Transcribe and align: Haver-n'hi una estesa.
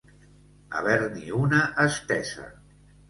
Haver-n'hi 0.79 1.35
una 1.41 1.61
estesa. 1.85 2.49